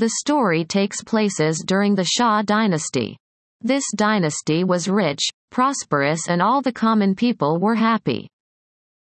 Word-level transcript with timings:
The 0.00 0.12
story 0.20 0.64
takes 0.64 1.02
places 1.02 1.62
during 1.66 1.94
the 1.94 2.06
Shah 2.06 2.40
dynasty. 2.40 3.18
This 3.60 3.84
dynasty 3.94 4.64
was 4.64 4.88
rich, 4.88 5.20
prosperous 5.50 6.26
and 6.26 6.40
all 6.40 6.62
the 6.62 6.72
common 6.72 7.14
people 7.14 7.60
were 7.60 7.74
happy. 7.74 8.26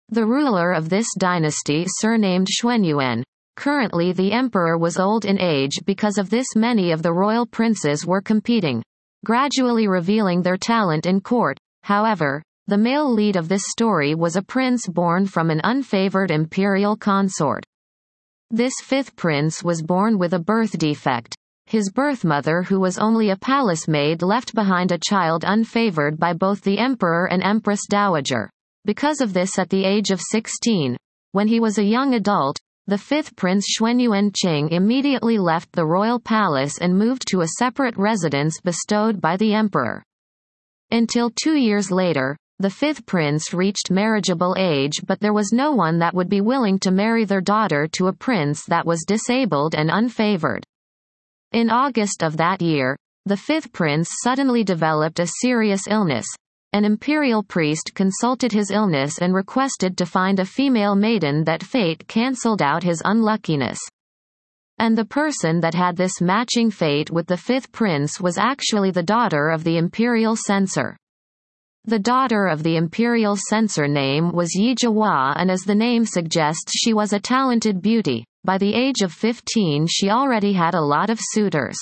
The 0.08 0.26
ruler 0.26 0.72
of 0.72 0.88
this 0.88 1.08
dynasty 1.20 1.86
surnamed 1.86 2.48
Xuanyuan. 2.48 3.24
Currently 3.58 4.14
the 4.14 4.32
emperor 4.32 4.78
was 4.78 4.98
old 4.98 5.26
in 5.26 5.38
age 5.38 5.82
because 5.84 6.18
of 6.18 6.30
this 6.30 6.56
many 6.56 6.94
of 6.94 7.04
the 7.04 7.12
royal 7.12 7.46
princes 7.46 8.06
were 8.06 8.22
competing, 8.22 8.82
gradually 9.26 9.90
revealing 9.90 10.44
their 10.44 10.56
talent 10.56 11.06
in 11.06 11.20
court. 11.20 11.58
However, 11.84 12.42
the 12.68 12.78
male 12.78 13.12
lead 13.12 13.36
of 13.36 13.50
this 13.50 13.66
story 13.68 14.16
was 14.16 14.38
a 14.38 14.42
prince 14.42 14.88
born 14.88 15.26
from 15.26 15.50
an 15.50 15.60
unfavored 15.66 16.32
imperial 16.32 16.96
consort. 16.96 17.66
This 18.52 18.74
fifth 18.84 19.16
prince 19.16 19.64
was 19.64 19.82
born 19.82 20.20
with 20.20 20.34
a 20.34 20.40
birth 20.40 20.78
defect. 20.78 21.36
His 21.66 21.92
birth 21.92 22.24
mother 22.24 22.62
who 22.62 22.80
was 22.80 23.00
only 23.00 23.32
a 23.32 23.36
palace 23.36 23.88
maid 23.88 24.22
left 24.22 24.54
behind 24.54 24.92
a 24.92 25.00
child 25.00 25.44
unfavored 25.44 26.20
by 26.20 26.34
both 26.34 26.62
the 26.62 26.78
emperor 26.78 27.26
and 27.26 27.42
empress 27.42 27.82
dowager. 27.90 28.52
Because 28.86 29.20
of 29.20 29.34
this 29.34 29.58
at 29.58 29.72
the 29.72 29.84
age 29.84 30.12
of 30.12 30.22
16, 30.22 30.96
when 31.32 31.48
he 31.48 31.60
was 31.60 31.80
a 31.80 31.84
young 31.84 32.14
adult, 32.14 32.60
the 32.86 33.00
fifth 33.00 33.36
prince 33.36 33.66
Xuanyuan 33.80 34.32
Qing 34.32 34.72
immediately 34.72 35.40
left 35.40 35.72
the 35.72 35.88
royal 35.88 36.20
palace 36.20 36.78
and 36.78 36.96
moved 36.96 37.28
to 37.30 37.42
a 37.42 37.48
separate 37.58 37.98
residence 37.98 38.62
bestowed 38.62 39.20
by 39.20 39.38
the 39.38 39.56
emperor. 39.56 40.04
Until 40.92 41.32
two 41.32 41.56
years 41.56 41.90
later, 41.90 42.38
the 42.60 42.70
fifth 42.70 43.06
prince 43.06 43.54
reached 43.54 43.92
marriageable 43.92 44.56
age 44.58 45.02
but 45.06 45.20
there 45.20 45.34
was 45.34 45.52
no 45.52 45.72
one 45.72 46.00
that 46.00 46.14
would 46.14 46.30
be 46.30 46.40
willing 46.40 46.80
to 46.80 46.90
marry 46.90 47.26
their 47.26 47.42
daughter 47.42 47.86
to 47.88 48.08
a 48.08 48.14
prince 48.14 48.64
that 48.66 48.86
was 48.86 49.04
disabled 49.06 49.76
and 49.76 49.90
unfavored. 49.90 50.64
In 51.52 51.70
August 51.70 52.24
of 52.24 52.38
that 52.38 52.62
year, 52.62 52.96
the 53.26 53.36
fifth 53.36 53.74
prince 53.74 54.10
suddenly 54.24 54.64
developed 54.64 55.20
a 55.20 55.28
serious 55.42 55.88
illness, 55.90 56.26
an 56.72 56.86
imperial 56.86 57.44
priest 57.44 57.92
consulted 57.94 58.52
his 58.52 58.72
illness 58.72 59.20
and 59.20 59.34
requested 59.34 59.98
to 59.98 60.06
find 60.06 60.40
a 60.40 60.46
female 60.46 60.96
maiden 60.96 61.44
that 61.46 61.64
fate 61.64 62.08
cancelled 62.08 62.62
out 62.62 62.84
his 62.84 63.02
unluckiness. 63.04 63.80
And 64.78 64.98
the 64.98 65.06
person 65.06 65.62
that 65.62 65.74
had 65.74 65.96
this 65.96 66.22
matching 66.22 66.70
fate 66.70 67.10
with 67.12 67.28
the 67.28 67.38
fifth 67.38 67.72
prince 67.72 68.20
was 68.20 68.38
actually 68.38 68.92
the 68.92 69.04
daughter 69.04 69.50
of 69.50 69.64
the 69.64 69.78
imperial 69.78 70.36
censor. 70.36 70.98
The 71.88 72.00
daughter 72.00 72.48
of 72.48 72.64
the 72.64 72.78
imperial 72.78 73.38
censor 73.38 73.88
name 73.88 74.32
was 74.32 74.56
Yi 74.56 74.74
Jihua 74.74 75.36
and 75.38 75.52
as 75.52 75.62
the 75.62 75.76
name 75.76 76.04
suggests 76.04 76.72
she 76.76 76.96
was 76.96 77.14
a 77.14 77.20
talented 77.20 77.80
beauty. 77.80 78.26
By 78.44 78.58
the 78.58 78.74
age 78.74 79.02
of 79.04 79.14
15 79.14 79.86
she 79.88 80.10
already 80.10 80.54
had 80.54 80.74
a 80.74 80.82
lot 80.82 81.12
of 81.12 81.20
suitors. 81.22 81.78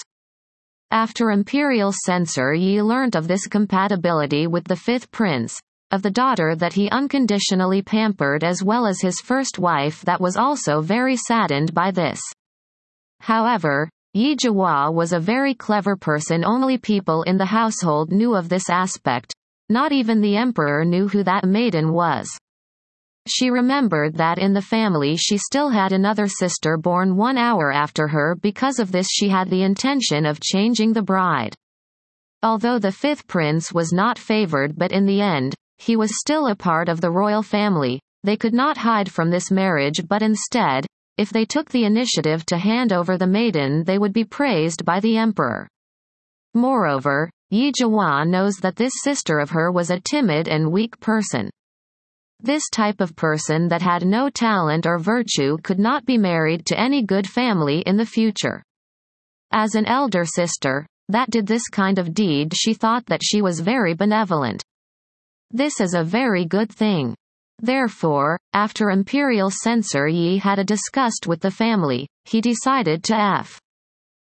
After 0.92 1.31
imperial 1.31 1.94
censor 1.94 2.54
Yi 2.54 2.81
learnt 2.81 3.16
of 3.16 3.30
this 3.30 3.48
compatibility 3.48 4.46
with 4.46 4.66
the 4.66 4.76
fifth 4.76 5.09
prince, 5.09 5.58
of 5.90 6.02
the 6.02 6.12
daughter 6.12 6.54
that 6.54 6.74
he 6.74 6.90
unconditionally 6.90 7.81
pampered 7.81 8.44
as 8.44 8.62
well 8.62 8.86
as 8.86 9.00
his 9.00 9.22
first 9.22 9.58
wife 9.58 10.02
that 10.02 10.20
was 10.20 10.36
also 10.36 10.81
very 10.81 11.16
saddened 11.16 11.74
by 11.74 11.92
this. 11.92 12.20
However, 13.22 13.88
Yi 14.14 14.36
Jihua 14.36 14.94
was 14.94 15.14
a 15.14 15.20
very 15.20 15.54
clever 15.54 15.96
person 15.96 16.44
only 16.44 16.78
people 16.78 17.24
in 17.24 17.38
the 17.38 17.46
household 17.46 18.12
knew 18.12 18.36
of 18.36 18.50
this 18.50 18.70
aspect, 18.70 19.33
not 19.74 19.92
even 19.92 20.22
the 20.22 20.38
emperor 20.38 20.86
knew 20.86 21.10
who 21.10 21.24
that 21.24 21.44
maiden 21.44 21.92
was. 21.92 22.30
She 23.28 23.50
remembered 23.50 24.16
that 24.16 24.38
in 24.38 24.54
the 24.54 24.62
family 24.62 25.18
she 25.18 25.38
still 25.38 25.70
had 25.70 25.92
another 25.92 26.28
sister 26.28 26.78
born 26.78 27.18
one 27.18 27.38
hour 27.38 27.72
after 27.72 28.08
her 28.10 28.36
because 28.36 28.80
of 28.80 28.92
this 28.92 29.08
she 29.10 29.30
had 29.30 29.50
the 29.50 29.64
intention 29.64 30.26
of 30.26 30.40
changing 30.40 30.94
the 30.94 31.02
bride. 31.02 31.56
Although 32.44 32.80
the 32.80 32.92
fifth 32.92 33.26
prince 33.28 33.74
was 33.74 33.94
not 33.94 34.20
favored 34.20 34.78
but 34.78 34.92
in 34.92 35.06
the 35.06 35.22
end, 35.22 35.56
he 35.78 35.96
was 35.96 36.20
still 36.20 36.48
a 36.48 36.56
part 36.56 36.90
of 36.90 37.02
the 37.02 37.12
royal 37.12 37.42
family, 37.42 38.00
they 38.24 38.38
could 38.38 38.53
not 38.53 38.78
hide 38.78 39.09
from 39.12 39.31
this 39.31 39.50
marriage 39.50 40.06
but 40.08 40.22
instead, 40.22 40.86
if 41.18 41.30
they 41.30 41.46
took 41.46 41.70
the 41.70 41.86
initiative 41.86 42.46
to 42.47 42.58
hand 42.58 42.92
over 42.92 43.18
the 43.18 43.28
maiden 43.28 43.86
they 43.86 43.97
would 43.97 44.14
be 44.14 44.26
praised 44.26 44.84
by 44.84 45.00
the 45.00 45.18
emperor. 45.18 45.68
Moreover, 46.53 47.30
Yi 47.53 47.72
Jihua 47.72 48.28
knows 48.28 48.56
that 48.62 48.78
this 48.78 48.94
sister 49.03 49.38
of 49.38 49.52
her 49.52 49.72
was 49.72 49.91
a 49.91 50.00
timid 50.00 50.47
and 50.47 50.72
weak 50.72 51.00
person. 51.00 51.52
This 52.40 52.64
type 52.72 53.00
of 53.00 53.16
person 53.16 53.68
that 53.68 53.84
had 53.84 54.08
no 54.08 54.31
talent 54.31 54.88
or 54.88 54.97
virtue 54.97 55.59
could 55.62 55.78
not 55.78 56.03
be 56.03 56.18
married 56.18 56.66
to 56.66 56.80
any 56.80 57.03
good 57.03 57.30
family 57.30 57.81
in 57.81 57.96
the 57.96 58.08
future. 58.08 58.64
As 59.52 59.75
an 59.75 59.86
elder 59.86 60.25
sister, 60.25 60.88
that 61.09 61.30
did 61.30 61.46
this 61.46 61.69
kind 61.69 62.00
of 62.00 62.16
deed 62.16 62.56
she 62.56 62.74
thought 62.74 63.06
that 63.06 63.22
she 63.24 63.44
was 63.44 63.59
very 63.59 63.94
benevolent. 63.94 64.64
This 65.52 65.80
is 65.80 65.94
a 65.94 66.03
very 66.03 66.46
good 66.46 66.72
thing. 66.72 67.14
Therefore, 67.59 68.40
after 68.53 68.90
imperial 68.90 69.52
censor 69.52 70.08
Yi 70.08 70.40
had 70.40 70.58
a 70.58 70.64
disgust 70.64 71.28
with 71.28 71.41
the 71.41 71.52
family, 71.52 72.08
he 72.25 72.41
decided 72.41 73.03
to 73.03 73.16
f. 73.16 73.62